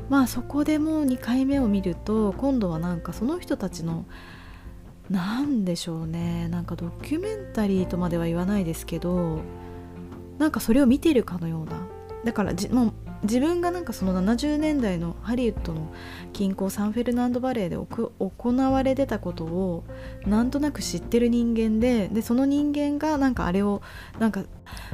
[0.09, 4.05] まあそこでもう2回目を見ると今度はなんかその人たちの
[5.09, 9.39] 何でしょうねなんかドキュメンタリーとまでは言わないですけど
[10.37, 11.87] なんかそれを見てるかのような。
[12.23, 12.93] だからじもう
[13.23, 15.91] 自分がなんかその70年代のハリウッドの
[16.33, 19.83] 近郊サンフェルナンドバレーで行われてたことを
[20.25, 23.81] なんとなく知ってる人間ででその人間がなんかあれを
[24.19, 24.41] なんか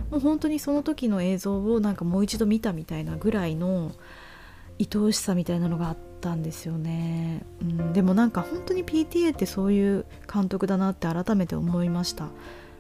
[0.09, 3.91] もう本当にその時の映像をなんかもう一度見たみたいなぐらいの
[4.80, 12.28] 愛おしさみたいなのがあったんですよね、うん、でもなんか本当に PTA ってそういう監督だなって改めて思いました。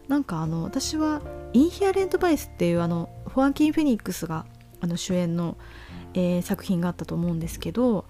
[0.07, 1.21] なんかあの私は
[1.51, 4.45] 「インヒアレント・バイス」っていうあのフォアキン・フェニックスが
[4.79, 5.57] あの主演の、
[6.13, 8.05] えー、作品があったと思うんですけど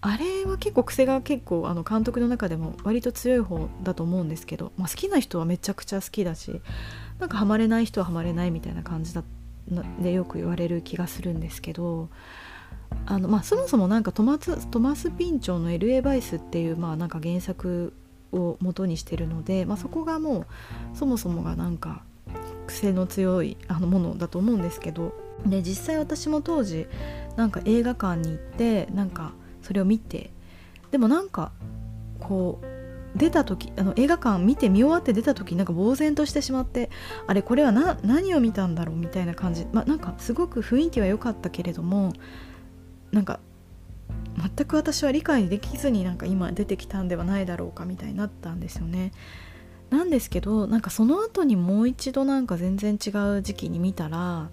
[0.00, 6.60] あれは結構癖が結構あの監督の中でも割と強い方だと思うんですけど、まあ、好きな人はめちゃくちゃ好きだし
[7.20, 9.22] なんかハマれない人はハマれないみたいな感じだ
[10.00, 12.08] でよく言われる気がするんですけど
[13.06, 16.02] あの、まあ、そもそもなんかトマストマス・ピンチョンの「L.A.
[16.02, 17.92] バイス」っていう、まあ、なんか原作
[18.32, 20.46] を元にしてるので、まあ、そこがもう
[20.94, 22.02] そもそもがなんか
[22.66, 25.14] 癖の強いあのものだと思うんですけど
[25.46, 26.86] で実際私も当時
[27.36, 30.30] なんか映画館に行ってなんかそれを見て
[30.90, 31.52] でもなんか
[32.20, 36.90] こう出た時あの映画館見て見終わって出た時なんか呆然としてしまって
[37.26, 42.12] あれこれは何を見たんだろうみたいな感じ、まあ、なんかすごく雰囲気は良かったけれども
[43.12, 43.40] なんか
[44.56, 49.12] 全く私は理解できずになんか今出てきたんではないだろうかみたいになったんですよね。
[49.90, 54.48] なんですけどなんかその後にもう一度なんか全然違う時期に見たら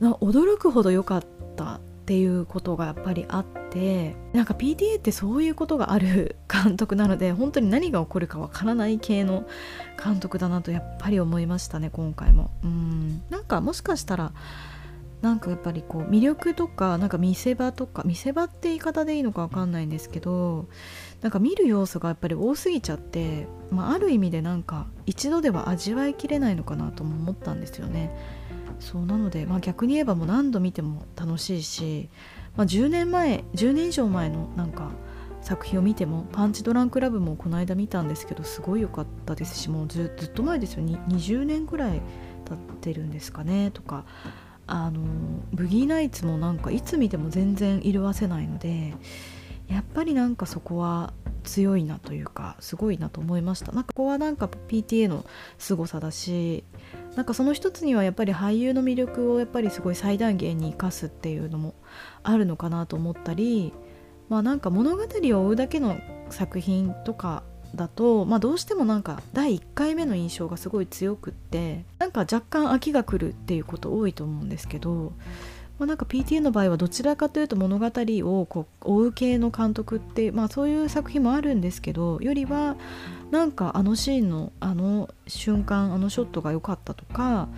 [0.00, 1.24] 驚くほど良かっ
[1.56, 9.46] たっていうことがやっぱりあってなんか PTA ってそういうことがある監督なので本当に何が起こるかわからない系の
[10.02, 12.50] 監督だなとやっぱり思いましたね今回も。
[12.62, 14.32] うんなんかもしかしたら
[15.22, 20.68] なんかやっぱりこう魅力とかなんか見せ場とか見せ場って言い方でいいのか分かんないんですけど
[21.22, 28.14] なんか見る要素がやっぱり多すぎちゃって、まあ、ある意味でなんか一度では味わいきれないのかなとも思ったんですよね。
[28.78, 32.10] そうなので、まあ、逆に言えばもう何度見ても楽しいし、
[32.56, 34.90] まあ、10年前10年以上前のなんか
[35.40, 42.02] 作品を見てもパンチドランクラブもこの間見たんですけどすごい良かったですしもうずっと前ですよ20年ぐらい
[42.44, 44.04] 経ってるんですかねとか
[44.66, 45.00] あの
[45.52, 48.94] ブギーナイツもなんかいつ見ても全然色あせないので
[49.68, 51.12] やっぱりなんかそこは
[51.44, 53.72] 強いなというかすごいなと思いました。
[53.72, 55.24] なんかここはなんか PTA の
[55.58, 56.64] 凄さだし
[57.14, 61.74] なんかその一つにはやっぱり俳優の魅力をやっぱりすごい最大限に生かすっていうのも
[62.22, 63.72] あるのかなと思ったり
[64.28, 65.06] まあなんか物語を
[65.46, 65.98] 追うだけの
[66.30, 67.44] 作品とか
[67.74, 75.12] だと、まあ、どうしてもなんか第1回目の印象がすごい強くってなんか若干飽きが来るっていうこと多いと思うんですけど、
[75.78, 82.76] まあ、なんか PTA の場合はどちらかというと物語をこう追う系の監督って、まあ、そういう作品もあるんですけどよりは
[83.30, 87.48] なんかあのシーンのあの瞬間あのショットが良かったとか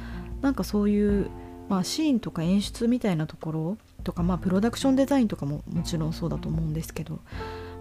[0.40, 1.30] なんかそういう、
[1.68, 7.20] まあ、シーンとか演出みたいなところとか、まあ、プロダクションデザインとかももちろんそうだと思うんですけど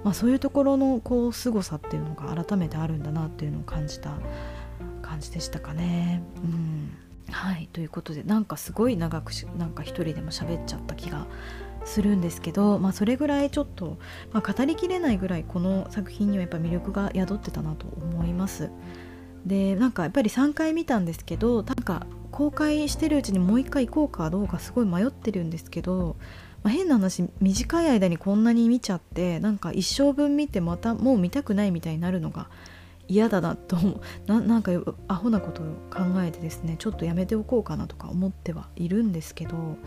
[0.07, 4.13] まあ、そういうところのこう凄さっていうのが改めてあるんだなっていうのを感じた
[5.01, 6.23] 感じでしたかね。
[6.37, 6.97] うん
[7.29, 11.27] はいということでなんかすごい長くなんか一人でも喋っちゃった気が
[11.83, 13.97] するんですけど、まあ、それぐらいちょっと、
[14.31, 18.69] まあ、語りきれないぐらいこの作品にはやっぱ魅力が宿ってたなと思います。
[19.45, 26.15] でなんかやっぱり3回見たんですけどなんか公開してるうちにもう1回行こうかどうかすごい迷ってるんですけど
[26.67, 32.49] まあ、変な話短い間にこんなに見ちゃってなんか一生分見てまたもう見たくないみたいになるのが
[33.07, 33.77] 嫌だなと
[34.27, 34.73] ななんか
[35.07, 39.77] アホなことを考えてですねちょっとやめておこうかなとか思ってはいるんですけど。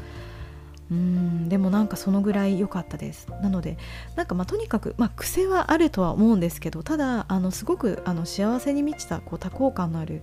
[0.91, 3.29] うんでもなんかそのぐらい良かったです。
[3.43, 3.79] なので
[4.17, 10.23] なんかまあとにかく、まあ、癖はあるとは思うんですけどただあのすごくあの幸せに満ちたこう多幸感のある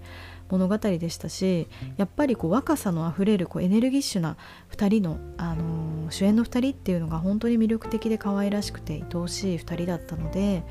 [0.49, 1.67] 物語でしたし
[1.97, 4.37] やっぱりこう若さのあふれるこうエネルギッシュな
[4.71, 10.63] 2人の、あのー、主演の2人っていうのが本当に魅力的で可愛らしくて愛おしい2人だったので、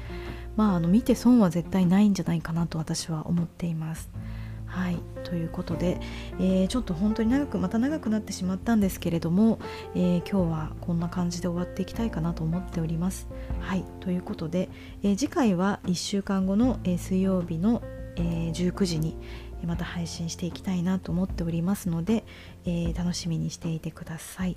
[0.56, 4.10] まあ、あの見て損は絶対ないんじゃないかなと私は思っています。
[4.66, 5.98] はいということで、
[6.38, 9.58] えー、ちょっと本当に長くまた長くなってしまったんですけれども、
[9.94, 13.28] えー、今日はこんな感じで終わっていきたいかなと思っております。
[13.60, 14.68] はいということで、
[15.02, 17.82] えー、次回は1週間後の、え水曜日の、
[18.16, 19.16] え19時に
[19.64, 22.24] また配信していきたいなと思っておりますので、
[22.64, 24.56] え楽しみにしていてください。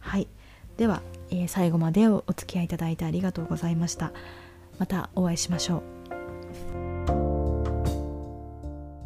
[0.00, 0.28] はい
[0.76, 4.12] では、え最後までお付き合いいただいてありがとうございました。
[4.78, 6.01] またお会いしましょう。